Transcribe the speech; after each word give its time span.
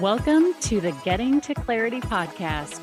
Welcome 0.00 0.52
to 0.60 0.78
the 0.78 0.92
Getting 1.06 1.40
to 1.40 1.54
Clarity 1.54 2.02
podcast, 2.02 2.82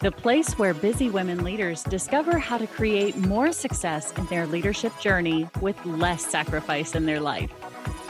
the 0.00 0.10
place 0.10 0.58
where 0.58 0.72
busy 0.72 1.10
women 1.10 1.44
leaders 1.44 1.82
discover 1.82 2.38
how 2.38 2.56
to 2.56 2.66
create 2.66 3.14
more 3.14 3.52
success 3.52 4.10
in 4.12 4.24
their 4.28 4.46
leadership 4.46 4.98
journey 4.98 5.46
with 5.60 5.76
less 5.84 6.24
sacrifice 6.24 6.94
in 6.94 7.04
their 7.04 7.20
life. 7.20 7.50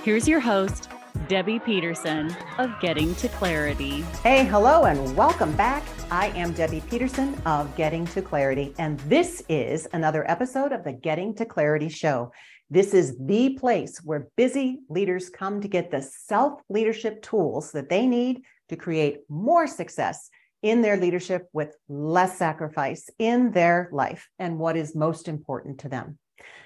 Here's 0.04 0.28
your 0.28 0.38
host, 0.38 0.88
Debbie 1.26 1.58
Peterson 1.58 2.36
of 2.58 2.70
Getting 2.80 3.16
to 3.16 3.28
Clarity. 3.30 4.02
Hey, 4.22 4.44
hello, 4.44 4.84
and 4.84 5.16
welcome 5.16 5.50
back. 5.56 5.82
I 6.12 6.28
am 6.28 6.52
Debbie 6.52 6.84
Peterson 6.88 7.34
of 7.46 7.74
Getting 7.74 8.06
to 8.06 8.22
Clarity, 8.22 8.74
and 8.78 9.00
this 9.00 9.42
is 9.48 9.88
another 9.92 10.24
episode 10.30 10.70
of 10.70 10.84
the 10.84 10.92
Getting 10.92 11.34
to 11.34 11.44
Clarity 11.44 11.88
show. 11.88 12.30
This 12.68 12.94
is 12.94 13.16
the 13.18 13.50
place 13.50 13.98
where 14.02 14.28
busy 14.36 14.80
leaders 14.88 15.30
come 15.30 15.60
to 15.60 15.68
get 15.68 15.90
the 15.90 16.02
self 16.02 16.60
leadership 16.68 17.22
tools 17.22 17.72
that 17.72 17.88
they 17.88 18.06
need 18.06 18.42
to 18.68 18.76
create 18.76 19.20
more 19.28 19.66
success 19.66 20.28
in 20.62 20.82
their 20.82 20.96
leadership 20.96 21.48
with 21.52 21.76
less 21.88 22.38
sacrifice 22.38 23.08
in 23.18 23.52
their 23.52 23.88
life 23.92 24.28
and 24.38 24.58
what 24.58 24.76
is 24.76 24.96
most 24.96 25.28
important 25.28 25.78
to 25.80 25.88
them. 25.88 26.18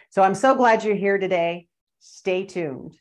So 0.09 0.23
I'm 0.23 0.35
so 0.35 0.55
glad 0.55 0.85
you're 0.85 0.95
here 0.95 1.19
today. 1.19 1.67
Stay 1.99 2.47
tuned. 2.47 2.97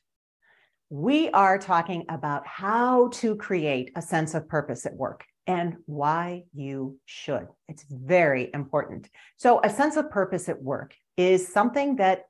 We 0.90 1.29
are 1.29 1.57
talking 1.57 2.05
about 2.09 2.45
how 2.45 3.09
to 3.09 3.35
create 3.35 3.91
a 3.95 4.02
sense 4.02 4.34
of 4.34 4.49
purpose 4.49 4.85
at 4.85 4.95
work 4.95 5.23
and 5.48 5.77
why 5.85 6.43
you 6.54 6.99
should. 7.05 7.48
It's 7.68 7.85
very 7.90 8.49
important. 8.54 9.09
So, 9.38 9.62
a 9.63 9.70
sense 9.70 9.98
of 9.98 10.12
purpose 10.12 10.49
at 10.49 10.62
work 10.62 10.93
is 11.16 11.48
something 11.48 11.95
that 11.98 12.23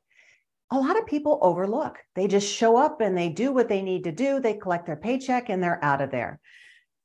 a 0.72 0.78
lot 0.78 0.98
of 0.98 1.08
people 1.08 1.40
overlook. 1.42 1.98
They 2.16 2.28
just 2.28 2.52
show 2.52 2.78
up 2.78 3.02
and 3.02 3.18
they 3.18 3.30
do 3.30 3.52
what 3.52 3.70
they 3.70 3.82
need 3.82 4.04
to 4.04 4.12
do. 4.12 4.40
They 4.40 4.54
collect 4.54 4.86
their 4.86 4.96
paycheck 4.96 5.50
and 5.50 5.62
they're 5.62 5.84
out 5.84 6.02
of 6.02 6.12
there. 6.12 6.40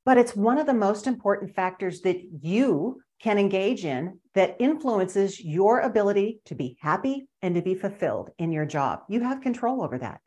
But 0.05 0.19
it's 0.19 0.37
one 0.37 0.59
of 0.59 0.67
the 0.67 0.75
most 0.75 1.07
important 1.07 1.55
factors 1.55 2.03
that 2.03 2.21
you 2.43 3.01
can 3.23 3.39
engage 3.39 3.87
in 3.87 4.19
that 4.35 4.57
influences 4.61 5.41
your 5.41 5.81
ability 5.81 6.41
to 6.45 6.55
be 6.55 6.77
happy 6.81 7.27
and 7.41 7.55
to 7.55 7.63
be 7.63 7.75
fulfilled 7.75 8.31
in 8.39 8.53
your 8.53 8.67
job. 8.67 9.01
You 9.09 9.21
have 9.21 9.41
control 9.41 9.83
over 9.83 9.97
that. 9.99 10.21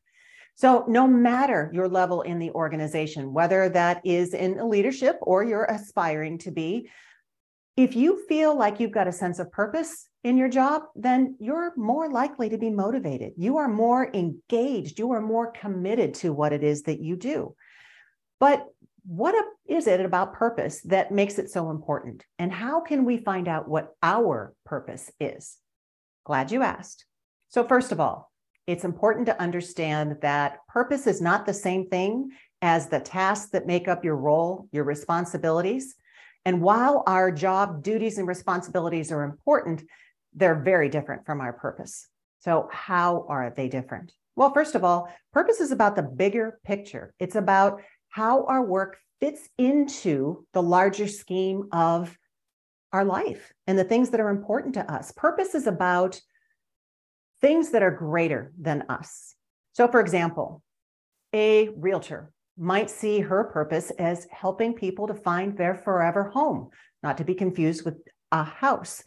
So, 0.55 0.85
no 0.87 1.07
matter 1.07 1.69
your 1.71 1.87
level 1.87 2.23
in 2.23 2.39
the 2.39 2.49
organization, 2.49 3.31
whether 3.31 3.69
that 3.69 4.01
is 4.03 4.33
in 4.33 4.67
leadership 4.67 5.19
or 5.21 5.43
you're 5.43 5.65
aspiring 5.65 6.39
to 6.39 6.51
be, 6.51 6.89
if 7.75 7.95
you 7.95 8.25
feel 8.27 8.57
like 8.57 8.79
you've 8.79 8.91
got 8.91 9.07
a 9.07 9.11
sense 9.11 9.37
of 9.37 9.51
purpose 9.51 10.09
in 10.23 10.37
your 10.37 10.49
job, 10.49 10.83
then 10.95 11.35
you're 11.39 11.73
more 11.77 12.09
likely 12.09 12.49
to 12.49 12.57
be 12.57 12.69
motivated. 12.69 13.33
You 13.37 13.57
are 13.57 13.67
more 13.67 14.09
engaged. 14.13 14.99
You 14.99 15.11
are 15.11 15.21
more 15.21 15.51
committed 15.51 16.15
to 16.15 16.33
what 16.33 16.53
it 16.53 16.63
is 16.63 16.83
that 16.83 16.99
you 16.99 17.15
do. 17.15 17.55
But 18.39 18.65
what 19.05 19.35
is 19.65 19.87
it 19.87 20.01
about 20.01 20.33
purpose 20.33 20.81
that 20.81 21.11
makes 21.11 21.39
it 21.39 21.49
so 21.49 21.69
important? 21.69 22.25
And 22.37 22.51
how 22.51 22.81
can 22.81 23.05
we 23.05 23.17
find 23.17 23.47
out 23.47 23.69
what 23.69 23.95
our 24.03 24.53
purpose 24.65 25.11
is? 25.19 25.57
Glad 26.25 26.51
you 26.51 26.61
asked. 26.61 27.05
So, 27.49 27.63
first 27.63 27.93
of 27.93 28.01
all, 28.01 28.31
it's 28.67 28.83
important 28.83 29.27
to 29.27 29.41
understand 29.41 30.17
that 30.21 30.59
purpose 30.67 31.07
is 31.07 31.21
not 31.21 31.45
the 31.45 31.53
same 31.53 31.87
thing 31.87 32.31
as 32.61 32.89
the 32.89 32.99
tasks 32.99 33.51
that 33.51 33.65
make 33.65 33.87
up 33.87 34.03
your 34.03 34.17
role, 34.17 34.67
your 34.73 34.83
responsibilities. 34.83 35.95
And 36.43 36.61
while 36.61 37.03
our 37.07 37.31
job 37.31 37.83
duties 37.83 38.17
and 38.17 38.27
responsibilities 38.27 39.11
are 39.11 39.23
important, 39.23 39.83
they're 40.37 40.55
very 40.55 40.87
different 40.87 41.25
from 41.25 41.41
our 41.41 41.51
purpose. 41.51 42.07
So, 42.39 42.69
how 42.71 43.25
are 43.27 43.49
they 43.49 43.67
different? 43.67 44.13
Well, 44.35 44.53
first 44.53 44.75
of 44.75 44.83
all, 44.83 45.09
purpose 45.33 45.59
is 45.59 45.71
about 45.71 45.95
the 45.95 46.03
bigger 46.03 46.59
picture. 46.63 47.13
It's 47.19 47.35
about 47.35 47.81
how 48.09 48.45
our 48.45 48.63
work 48.63 48.97
fits 49.19 49.49
into 49.57 50.45
the 50.53 50.61
larger 50.61 51.07
scheme 51.07 51.67
of 51.71 52.15
our 52.93 53.03
life 53.03 53.51
and 53.65 53.77
the 53.77 53.83
things 53.83 54.11
that 54.11 54.19
are 54.19 54.29
important 54.29 54.75
to 54.75 54.91
us. 54.91 55.11
Purpose 55.11 55.55
is 55.55 55.65
about 55.65 56.21
things 57.41 57.71
that 57.71 57.83
are 57.83 57.91
greater 57.91 58.53
than 58.59 58.83
us. 58.89 59.35
So, 59.73 59.87
for 59.87 59.99
example, 59.99 60.61
a 61.33 61.69
realtor 61.69 62.31
might 62.57 62.89
see 62.89 63.19
her 63.19 63.43
purpose 63.45 63.91
as 63.91 64.27
helping 64.31 64.73
people 64.73 65.07
to 65.07 65.13
find 65.13 65.57
their 65.57 65.75
forever 65.75 66.25
home, 66.29 66.69
not 67.03 67.17
to 67.17 67.23
be 67.23 67.35
confused 67.35 67.85
with 67.85 67.95
a 68.31 68.43
house. 68.43 69.03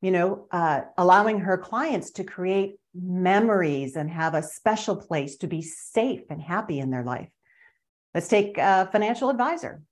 You 0.00 0.10
know, 0.10 0.46
uh, 0.50 0.82
allowing 0.96 1.40
her 1.40 1.58
clients 1.58 2.12
to 2.12 2.24
create 2.24 2.76
memories 2.94 3.96
and 3.96 4.10
have 4.10 4.34
a 4.34 4.42
special 4.42 4.96
place 4.96 5.36
to 5.38 5.46
be 5.46 5.62
safe 5.62 6.22
and 6.30 6.40
happy 6.40 6.78
in 6.78 6.90
their 6.90 7.04
life. 7.04 7.28
Let's 8.14 8.28
take 8.28 8.58
a 8.58 8.88
financial 8.90 9.30
advisor. 9.30 9.82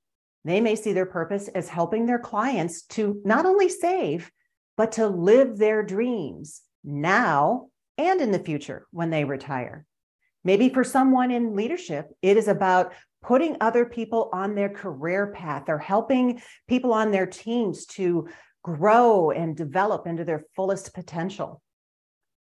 They 0.44 0.60
may 0.60 0.76
see 0.76 0.92
their 0.92 1.06
purpose 1.06 1.48
as 1.48 1.68
helping 1.68 2.06
their 2.06 2.18
clients 2.18 2.82
to 2.86 3.20
not 3.24 3.44
only 3.44 3.68
save, 3.68 4.30
but 4.76 4.92
to 4.92 5.08
live 5.08 5.58
their 5.58 5.82
dreams 5.82 6.62
now 6.82 7.68
and 7.98 8.20
in 8.20 8.30
the 8.30 8.38
future 8.38 8.86
when 8.90 9.10
they 9.10 9.24
retire. 9.24 9.84
Maybe 10.44 10.68
for 10.68 10.84
someone 10.84 11.30
in 11.30 11.56
leadership, 11.56 12.06
it 12.22 12.36
is 12.36 12.48
about 12.48 12.92
putting 13.22 13.56
other 13.60 13.84
people 13.84 14.30
on 14.32 14.54
their 14.54 14.68
career 14.68 15.32
path 15.34 15.64
or 15.68 15.78
helping 15.78 16.40
people 16.68 16.92
on 16.92 17.10
their 17.10 17.26
teams 17.26 17.86
to 17.86 18.28
grow 18.62 19.30
and 19.30 19.56
develop 19.56 20.06
into 20.06 20.24
their 20.24 20.44
fullest 20.54 20.94
potential. 20.94 21.62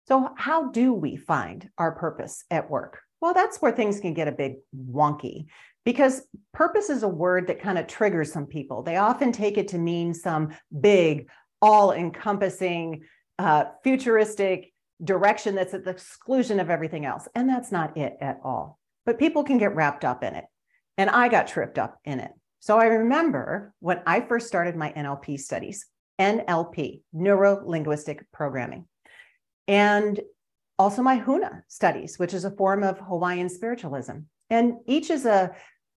So, 0.07 0.31
how 0.37 0.71
do 0.71 0.93
we 0.93 1.17
find 1.17 1.71
our 1.79 1.93
purpose 1.93 2.45
at 2.51 2.71
work? 2.71 3.01
Well, 3.21 3.35
that's 3.35 3.63
where 3.63 3.73
things 3.73 4.01
can 4.01 4.15
get 4.15 4.29
a 4.29 4.33
bit 4.33 4.63
wonky 4.77 5.47
because 5.85 6.27
purpose 6.53 6.91
is 6.91 7.03
a 7.03 7.09
word 7.09 7.47
that 7.47 7.61
kind 7.61 7.79
of 7.79 7.87
triggers 7.87 8.33
some 8.33 8.47
people. 8.47 8.83
They 8.83 8.97
often 8.97 9.33
take 9.33 9.57
it 9.57 9.69
to 9.69 9.79
mean 9.79 10.13
some 10.15 10.55
big, 10.79 11.29
all 11.63 11.93
encompassing, 11.93 13.05
uh, 13.39 13.65
futuristic, 13.83 14.73
direction 15.03 15.55
that's 15.55 15.75
at 15.75 15.85
the 15.85 15.91
exclusion 15.91 16.61
of 16.61 16.71
everything 16.71 17.05
else. 17.05 17.29
And 17.35 17.49
that's 17.49 17.73
not 17.73 17.97
it 17.97 18.17
at 18.21 18.39
all. 18.45 18.79
But 19.07 19.19
people 19.19 19.45
can 19.45 19.59
get 19.59 19.75
wrapped 19.75 20.05
up 20.05 20.23
in 20.23 20.35
it. 20.35 20.45
And 20.97 21.11
I 21.11 21.29
got 21.29 21.49
tripped 21.49 21.79
up 21.79 21.99
in 22.05 22.21
it. 22.21 22.31
So 22.61 22.79
I 22.79 22.87
remember 22.87 23.75
when 23.81 24.01
I 24.07 24.21
first 24.21 24.47
started 24.47 24.77
my 24.77 24.93
NLP 24.93 25.39
studies, 25.39 25.87
NLP, 26.19 27.03
neuro 27.13 27.63
linguistic 27.65 28.31
programming, 28.33 28.87
and 29.67 30.21
also 30.79 31.03
my 31.03 31.21
Huna 31.21 31.63
studies, 31.69 32.19
which 32.19 32.35
is 32.35 32.45
a 32.45 32.51
form 32.51 32.83
of 32.83 32.99
Hawaiian 32.99 33.49
spiritualism. 33.49 34.19
And 34.51 34.75
each 34.87 35.11
is 35.11 35.25
a 35.25 35.53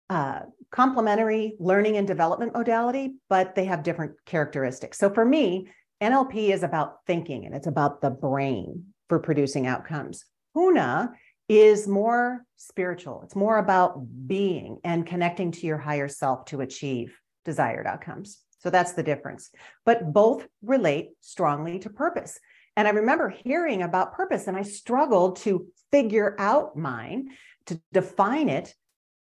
uh, 0.08 0.40
complementary 0.70 1.56
learning 1.58 1.96
and 1.96 2.06
development 2.06 2.52
modality, 2.54 3.14
but 3.28 3.54
they 3.54 3.64
have 3.64 3.82
different 3.82 4.12
characteristics. 4.24 4.98
So 4.98 5.10
for 5.10 5.24
me, 5.24 5.68
NLP 6.02 6.52
is 6.52 6.62
about 6.62 6.98
thinking 7.06 7.46
and 7.46 7.54
it's 7.54 7.66
about 7.66 8.00
the 8.00 8.10
brain 8.10 8.84
for 9.08 9.18
producing 9.18 9.66
outcomes. 9.66 10.24
Huna 10.56 11.10
is 11.48 11.86
more 11.86 12.44
spiritual, 12.56 13.22
it's 13.22 13.36
more 13.36 13.58
about 13.58 14.00
being 14.26 14.78
and 14.84 15.06
connecting 15.06 15.52
to 15.52 15.66
your 15.66 15.78
higher 15.78 16.08
self 16.08 16.44
to 16.46 16.60
achieve 16.60 17.16
desired 17.44 17.86
outcomes. 17.86 18.38
So 18.58 18.70
that's 18.70 18.92
the 18.92 19.02
difference. 19.02 19.50
But 19.84 20.12
both 20.12 20.46
relate 20.62 21.10
strongly 21.20 21.78
to 21.80 21.90
purpose. 21.90 22.38
And 22.76 22.86
I 22.86 22.90
remember 22.90 23.28
hearing 23.28 23.82
about 23.82 24.14
purpose 24.14 24.46
and 24.46 24.56
I 24.56 24.62
struggled 24.62 25.36
to 25.38 25.66
figure 25.90 26.36
out 26.38 26.76
mine, 26.76 27.30
to 27.66 27.80
define 27.92 28.48
it 28.48 28.74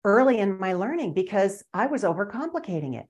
early 0.04 0.38
in 0.38 0.58
my 0.58 0.74
learning 0.74 1.14
because 1.14 1.64
I 1.72 1.86
was 1.86 2.02
overcomplicating 2.02 2.98
it. 2.98 3.06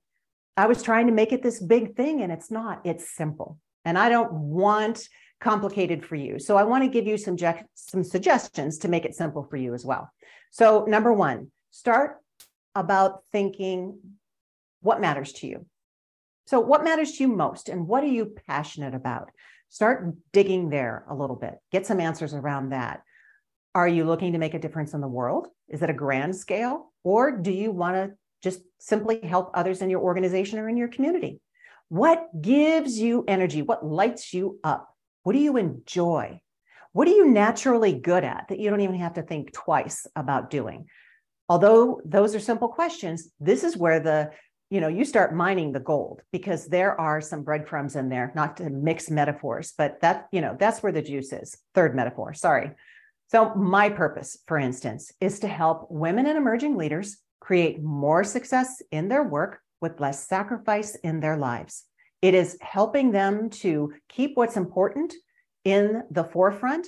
I 0.57 0.67
was 0.67 0.83
trying 0.83 1.07
to 1.07 1.13
make 1.13 1.33
it 1.33 1.43
this 1.43 1.63
big 1.63 1.97
thing 1.97 2.23
and 2.23 2.33
it's 2.33 2.51
not, 2.51 2.81
it's 2.85 3.15
simple. 3.15 3.59
And 3.85 3.99
I 3.99 4.09
don't 4.09 4.33
want 4.33 5.09
complicated 5.41 6.05
for 6.05 6.17
you. 6.17 6.39
So 6.39 6.57
I 6.57 6.65
want 6.65 6.85
to 6.85 6.91
give 6.91 7.07
you 7.07 7.17
some, 7.17 7.37
some 7.75 8.05
suggestions 8.05 8.79
to 8.79 8.89
make 8.89 9.05
it 9.05 9.15
simple 9.15 9.45
for 9.45 9.57
you 9.57 9.75
as 9.75 9.85
well. 9.85 10.11
So, 10.51 10.85
number 10.87 11.13
one, 11.13 11.51
start 11.71 12.17
about 12.75 13.23
thinking 13.33 13.99
what 14.81 15.01
matters 15.01 15.33
to 15.35 15.47
you. 15.47 15.67
So, 16.49 16.61
what 16.61 16.83
matters 16.83 17.13
to 17.13 17.25
you 17.25 17.29
most 17.29 17.69
and 17.69 17.87
what 17.87 18.03
are 18.03 18.07
you 18.07 18.35
passionate 18.47 18.95
about? 18.95 19.31
Start 19.69 20.15
digging 20.33 20.71
there 20.71 21.05
a 21.11 21.15
little 21.15 21.37
bit, 21.37 21.59
get 21.71 21.87
some 21.87 22.01
answers 22.01 22.33
around 22.33 22.71
that. 22.71 23.03
Are 23.75 23.87
you 23.87 24.05
looking 24.07 24.33
to 24.33 24.39
make 24.39 24.55
a 24.55 24.59
difference 24.59 24.95
in 24.95 25.03
the 25.03 25.07
world? 25.07 25.49
Is 25.69 25.83
it 25.83 25.91
a 25.91 25.93
grand 25.93 26.35
scale? 26.35 26.91
Or 27.05 27.37
do 27.37 27.53
you 27.53 27.71
want 27.71 27.97
to 27.97 28.17
just 28.43 28.61
simply 28.79 29.21
help 29.21 29.51
others 29.53 29.83
in 29.83 29.91
your 29.91 30.01
organization 30.01 30.59
or 30.59 30.71
in 30.71 30.79
your 30.79 30.89
community. 30.89 31.39
What 31.91 32.29
gives 32.41 32.99
you 32.99 33.25
energy? 33.29 33.61
What 33.61 33.85
lights 33.85 34.33
you 34.33 34.59
up? 34.65 34.89
What 35.25 35.35
do 35.35 35.39
you 35.39 35.59
enjoy? 35.59 36.41
What 36.93 37.09
are 37.09 37.13
you 37.13 37.29
naturally 37.29 37.93
good 37.93 38.25
at 38.25 38.47
that 38.49 38.59
you 38.59 38.71
don't 38.71 38.81
even 38.81 38.97
have 38.97 39.15
to 39.15 39.23
think 39.23 39.53
twice 39.53 40.07
about 40.17 40.49
doing? 40.49 40.87
Although 41.49 42.01
those 42.05 42.35
are 42.35 42.41
simple 42.41 42.69
questions, 42.69 43.31
this 43.41 43.65
is 43.65 43.77
where 43.77 44.01
the 44.01 44.31
you 44.71 44.81
know 44.81 44.89
you 44.89 45.05
start 45.05 45.35
mining 45.35 45.73
the 45.73 45.81
gold 45.81 46.23
because 46.33 46.67
there 46.67 46.99
are 47.01 47.21
some 47.21 47.43
breadcrumbs 47.43 47.97
in 47.97 48.09
there 48.09 48.33
not 48.35 48.57
to 48.57 48.69
mix 48.71 49.11
metaphors 49.11 49.73
but 49.77 50.01
that 50.01 50.29
you 50.33 50.41
know 50.41 50.57
that's 50.59 50.83
where 50.83 50.93
the 50.93 51.03
juice 51.03 51.33
is 51.33 51.57
third 51.75 51.95
metaphor 51.95 52.35
sorry 52.35 52.71
so 53.29 53.55
my 53.55 53.89
purpose 53.89 54.39
for 54.47 54.59
instance 54.59 55.13
is 55.21 55.41
to 55.41 55.49
help 55.49 55.87
women 55.91 56.27
and 56.27 56.37
emerging 56.37 56.77
leaders 56.77 57.19
create 57.41 57.83
more 57.83 58.25
success 58.25 58.83
in 58.91 59.09
their 59.09 59.23
work 59.23 59.61
with 59.81 60.01
less 60.01 60.27
sacrifice 60.27 60.95
in 60.97 61.21
their 61.21 61.37
lives. 61.37 61.85
It 62.21 62.35
is 62.35 62.59
helping 62.61 63.13
them 63.13 63.51
to 63.63 63.93
keep 64.09 64.37
what's 64.37 64.57
important 64.57 65.15
in 65.65 66.03
the 66.11 66.25
forefront 66.25 66.87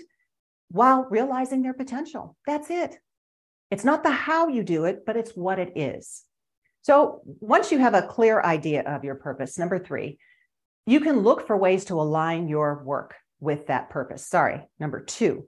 while 0.71 1.07
realizing 1.09 1.63
their 1.63 1.75
potential. 1.75 2.37
That's 2.47 2.71
it. 2.71 2.97
It's 3.71 3.85
not 3.85 4.03
the 4.03 4.11
how 4.11 4.49
you 4.49 4.65
do 4.65 4.85
it, 4.85 5.07
but 5.07 5.17
it's 5.17 5.37
what 5.37 5.59
it 5.59 5.73
is. 5.77 6.25
So 6.83 7.21
once 7.25 7.71
you 7.71 7.79
have 7.79 7.95
a 7.95 8.03
clear 8.03 8.41
idea 8.41 8.83
of 8.83 9.05
your 9.05 9.17
purpose, 9.17 9.59
number 9.59 9.79
three, 9.79 10.19
you 10.87 11.01
can 11.01 11.21
look 11.21 11.47
for 11.47 11.57
ways 11.57 11.87
to 11.87 12.01
align 12.01 12.49
your 12.49 12.83
work 12.85 13.15
with 13.39 13.67
that 13.67 13.91
purpose. 13.91 14.27
Sorry, 14.27 14.63
number 14.79 15.01
two. 15.01 15.47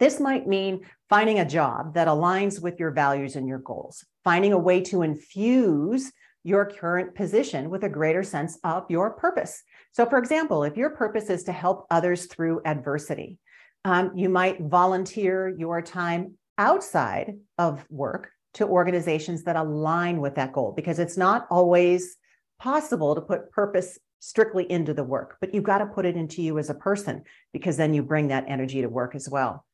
This 0.00 0.18
might 0.18 0.48
mean 0.48 0.86
finding 1.08 1.38
a 1.38 1.48
job 1.48 1.94
that 1.94 2.08
aligns 2.08 2.60
with 2.60 2.80
your 2.80 2.90
values 2.90 3.36
and 3.36 3.46
your 3.46 3.58
goals, 3.58 4.04
finding 4.24 4.52
a 4.52 4.58
way 4.58 4.80
to 4.82 5.02
infuse 5.02 6.10
your 6.42 6.64
current 6.64 7.14
position 7.14 7.68
with 7.68 7.84
a 7.84 7.88
greater 7.88 8.22
sense 8.22 8.58
of 8.64 8.86
your 8.88 9.10
purpose. 9.10 9.62
So, 9.92 10.06
for 10.06 10.18
example, 10.18 10.64
if 10.64 10.76
your 10.76 10.90
purpose 10.90 11.28
is 11.28 11.44
to 11.44 11.52
help 11.52 11.86
others 11.90 12.26
through 12.26 12.62
adversity, 12.64 13.38
um, 13.84 14.12
you 14.16 14.28
might 14.28 14.60
volunteer 14.60 15.48
your 15.48 15.82
time 15.82 16.38
outside 16.56 17.38
of 17.58 17.84
work 17.90 18.30
to 18.54 18.66
organizations 18.66 19.44
that 19.44 19.56
align 19.56 20.20
with 20.20 20.34
that 20.34 20.52
goal 20.52 20.72
because 20.76 20.98
it's 20.98 21.16
not 21.16 21.46
always 21.50 22.16
possible 22.58 23.14
to 23.14 23.20
put 23.20 23.50
purpose 23.50 23.98
strictly 24.18 24.70
into 24.70 24.92
the 24.92 25.04
work, 25.04 25.36
but 25.40 25.54
you've 25.54 25.64
got 25.64 25.78
to 25.78 25.86
put 25.86 26.04
it 26.04 26.16
into 26.16 26.42
you 26.42 26.58
as 26.58 26.70
a 26.70 26.74
person 26.74 27.22
because 27.52 27.76
then 27.76 27.94
you 27.94 28.02
bring 28.02 28.28
that 28.28 28.44
energy 28.48 28.82
to 28.82 28.88
work 28.88 29.14
as 29.14 29.28
well. 29.28 29.64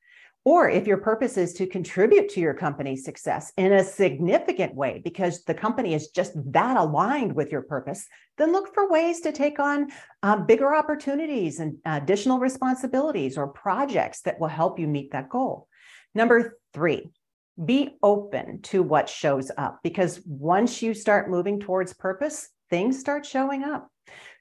Or 0.44 0.70
if 0.70 0.87
your 0.87 0.99
purpose 0.99 1.37
is 1.37 1.55
to 1.55 1.67
contribute 1.67 2.28
to 2.28 2.40
your 2.40 2.55
company's 2.55 3.05
success 3.05 3.52
in 3.56 3.73
a 3.73 3.82
significant 3.82 4.76
way 4.76 5.00
because 5.02 5.43
the 5.43 5.55
company 5.55 5.93
is 5.93 6.11
just 6.11 6.34
that 6.52 6.76
aligned 6.76 7.34
with 7.34 7.50
your 7.50 7.62
purpose, 7.62 8.06
then 8.38 8.52
look 8.52 8.72
for 8.72 8.88
ways 8.88 9.20
to 9.22 9.32
take 9.32 9.58
on 9.58 9.88
uh, 10.22 10.37
bigger 10.37 10.72
opportunities 10.72 11.58
and 11.58 11.79
additional 11.84 12.38
responsibilities 12.38 13.37
or 13.37 13.49
projects 13.49 14.20
that 14.20 14.38
will 14.38 14.46
help 14.46 14.79
you 14.79 14.87
meet 14.87 15.11
that 15.11 15.29
goal. 15.29 15.67
Number 16.14 16.56
three, 16.72 17.11
be 17.62 17.97
open 18.03 18.61
to 18.62 18.82
what 18.82 19.08
shows 19.08 19.50
up 19.56 19.81
because 19.82 20.20
once 20.26 20.82
you 20.82 20.94
start 20.94 21.31
moving 21.31 21.61
towards 21.61 21.94
purpose, 21.94 22.49
things 22.70 22.99
start 22.99 23.25
showing 23.25 23.64
up. 23.64 23.91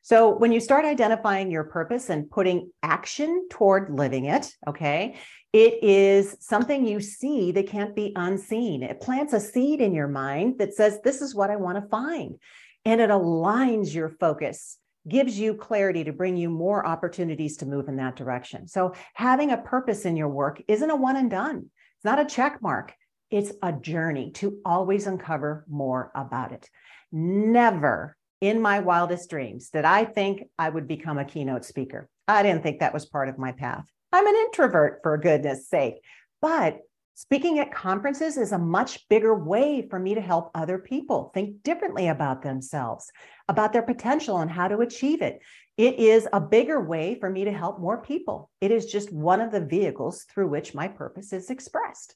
So 0.01 0.37
when 0.37 0.51
you 0.51 0.59
start 0.59 0.85
identifying 0.85 1.49
your 1.49 1.63
purpose 1.63 2.09
and 2.09 2.29
putting 2.29 2.71
action 2.83 3.47
toward 3.49 3.89
living 3.89 4.25
it, 4.25 4.51
okay, 4.67 5.17
it 5.51 5.83
is 5.83 6.37
something 6.41 6.85
you 6.85 6.99
see 6.99 7.51
that 7.53 7.67
can't 7.67 7.95
be 7.95 8.13
unseen. 8.15 8.83
It 8.83 9.01
plants 9.01 9.33
a 9.33 9.39
seed 9.39 9.81
in 9.81 9.93
your 9.93 10.07
mind 10.07 10.59
that 10.59 10.75
says, 10.75 10.99
This 11.03 11.21
is 11.21 11.33
what 11.33 11.49
I 11.49 11.55
want 11.55 11.81
to 11.81 11.89
find. 11.89 12.35
And 12.83 13.01
it 13.01 13.09
aligns 13.09 13.93
your 13.93 14.09
focus, 14.09 14.77
gives 15.07 15.39
you 15.39 15.55
clarity 15.55 16.03
to 16.03 16.13
bring 16.13 16.37
you 16.37 16.49
more 16.49 16.85
opportunities 16.85 17.57
to 17.57 17.65
move 17.65 17.87
in 17.87 17.95
that 17.95 18.15
direction. 18.15 18.67
So 18.67 18.93
having 19.15 19.49
a 19.49 19.57
purpose 19.57 20.05
in 20.05 20.15
your 20.15 20.29
work 20.29 20.61
isn't 20.67 20.89
a 20.89 20.95
one 20.95 21.15
and 21.15 21.31
done, 21.31 21.71
it's 21.95 22.05
not 22.05 22.19
a 22.19 22.25
check 22.25 22.61
mark. 22.61 22.93
It's 23.31 23.51
a 23.61 23.73
journey 23.73 24.31
to 24.35 24.59
always 24.65 25.07
uncover 25.07 25.65
more 25.67 26.11
about 26.15 26.51
it. 26.51 26.69
Never 27.11 28.15
in 28.41 28.61
my 28.61 28.79
wildest 28.79 29.29
dreams 29.29 29.69
did 29.69 29.85
I 29.85 30.05
think 30.05 30.43
I 30.59 30.69
would 30.69 30.87
become 30.87 31.17
a 31.17 31.25
keynote 31.25 31.65
speaker. 31.65 32.09
I 32.27 32.43
didn't 32.43 32.63
think 32.63 32.79
that 32.79 32.93
was 32.93 33.05
part 33.05 33.29
of 33.29 33.37
my 33.37 33.51
path. 33.51 33.85
I'm 34.11 34.27
an 34.27 34.35
introvert, 34.35 34.99
for 35.03 35.17
goodness 35.17 35.67
sake. 35.67 35.95
But 36.41 36.79
speaking 37.15 37.59
at 37.59 37.73
conferences 37.73 38.37
is 38.37 38.51
a 38.51 38.57
much 38.57 39.07
bigger 39.09 39.33
way 39.33 39.87
for 39.89 39.99
me 39.99 40.15
to 40.15 40.21
help 40.21 40.51
other 40.53 40.77
people 40.77 41.31
think 41.33 41.63
differently 41.63 42.07
about 42.07 42.41
themselves, 42.41 43.11
about 43.47 43.73
their 43.73 43.83
potential 43.83 44.37
and 44.37 44.51
how 44.51 44.67
to 44.67 44.79
achieve 44.79 45.21
it. 45.21 45.39
It 45.77 45.95
is 45.95 46.27
a 46.31 46.39
bigger 46.39 46.81
way 46.81 47.17
for 47.19 47.29
me 47.29 47.45
to 47.45 47.51
help 47.51 47.79
more 47.79 48.01
people. 48.01 48.49
It 48.61 48.71
is 48.71 48.85
just 48.85 49.11
one 49.11 49.41
of 49.41 49.51
the 49.51 49.65
vehicles 49.65 50.23
through 50.23 50.47
which 50.47 50.73
my 50.73 50.87
purpose 50.87 51.33
is 51.33 51.49
expressed. 51.49 52.15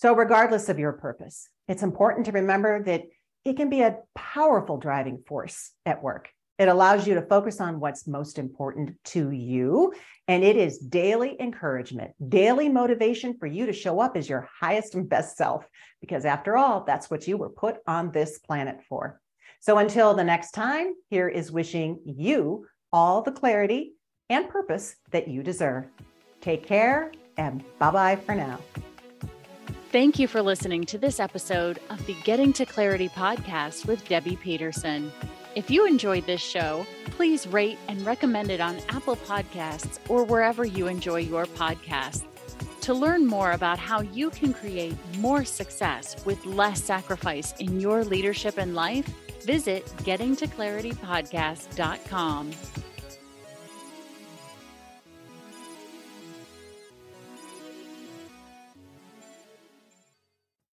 So, 0.00 0.14
regardless 0.14 0.70
of 0.70 0.78
your 0.78 0.92
purpose, 0.92 1.46
it's 1.68 1.82
important 1.82 2.24
to 2.24 2.32
remember 2.32 2.82
that 2.84 3.02
it 3.44 3.58
can 3.58 3.68
be 3.68 3.82
a 3.82 3.98
powerful 4.14 4.78
driving 4.78 5.22
force 5.26 5.72
at 5.84 6.02
work. 6.02 6.30
It 6.58 6.68
allows 6.68 7.06
you 7.06 7.12
to 7.16 7.22
focus 7.22 7.60
on 7.60 7.80
what's 7.80 8.06
most 8.06 8.38
important 8.38 8.96
to 9.06 9.30
you. 9.30 9.92
And 10.26 10.42
it 10.42 10.56
is 10.56 10.78
daily 10.78 11.36
encouragement, 11.38 12.12
daily 12.30 12.70
motivation 12.70 13.36
for 13.38 13.46
you 13.46 13.66
to 13.66 13.74
show 13.74 14.00
up 14.00 14.16
as 14.16 14.26
your 14.26 14.48
highest 14.58 14.94
and 14.94 15.06
best 15.06 15.36
self, 15.36 15.68
because 16.00 16.24
after 16.24 16.56
all, 16.56 16.82
that's 16.84 17.10
what 17.10 17.28
you 17.28 17.36
were 17.36 17.50
put 17.50 17.76
on 17.86 18.10
this 18.10 18.38
planet 18.38 18.78
for. 18.88 19.20
So 19.60 19.76
until 19.76 20.14
the 20.14 20.24
next 20.24 20.52
time, 20.52 20.94
here 21.10 21.28
is 21.28 21.52
wishing 21.52 22.00
you 22.06 22.66
all 22.90 23.20
the 23.20 23.32
clarity 23.32 23.92
and 24.30 24.48
purpose 24.48 24.96
that 25.10 25.28
you 25.28 25.42
deserve. 25.42 25.84
Take 26.40 26.66
care 26.66 27.12
and 27.36 27.62
bye 27.78 27.90
bye 27.90 28.16
for 28.16 28.34
now. 28.34 28.60
Thank 29.92 30.18
you 30.20 30.28
for 30.28 30.40
listening 30.40 30.84
to 30.84 30.98
this 30.98 31.18
episode 31.18 31.80
of 31.90 32.06
the 32.06 32.14
Getting 32.22 32.52
to 32.52 32.64
Clarity 32.64 33.08
podcast 33.08 33.86
with 33.86 34.06
Debbie 34.06 34.36
Peterson. 34.36 35.10
If 35.56 35.68
you 35.68 35.84
enjoyed 35.84 36.26
this 36.26 36.40
show, 36.40 36.86
please 37.06 37.48
rate 37.48 37.76
and 37.88 38.06
recommend 38.06 38.52
it 38.52 38.60
on 38.60 38.78
Apple 38.90 39.16
Podcasts 39.16 39.98
or 40.08 40.22
wherever 40.22 40.64
you 40.64 40.86
enjoy 40.86 41.16
your 41.16 41.46
podcasts. 41.46 42.22
To 42.82 42.94
learn 42.94 43.26
more 43.26 43.50
about 43.50 43.80
how 43.80 44.02
you 44.02 44.30
can 44.30 44.54
create 44.54 44.94
more 45.16 45.44
success 45.44 46.24
with 46.24 46.46
less 46.46 46.80
sacrifice 46.80 47.52
in 47.58 47.80
your 47.80 48.04
leadership 48.04 48.58
and 48.58 48.76
life, 48.76 49.12
visit 49.42 49.84
gettingtoclaritypodcast.com. 50.04 52.50